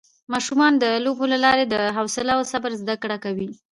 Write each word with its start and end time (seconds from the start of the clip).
ماشومان 0.33 0.73
د 0.83 0.85
لوبو 1.03 1.25
له 1.33 1.37
لارې 1.45 1.65
د 1.67 1.75
حوصله 1.95 2.31
او 2.37 2.43
صبر 2.51 2.71
زده 2.81 2.95
کړه 3.03 3.17
کوي 3.25 3.49